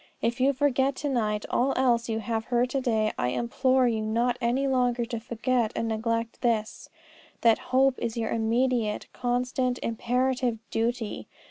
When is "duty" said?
10.71-11.27